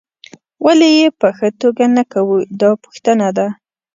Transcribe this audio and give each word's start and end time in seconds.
ولې 0.65 0.89
یې 0.97 1.07
په 1.19 1.27
ښه 1.37 1.49
توګه 1.61 1.85
نه 1.97 2.03
کوو 2.13 2.35
دا 2.61 2.69
پوښتنه 2.83 3.27
ده. 3.37 3.47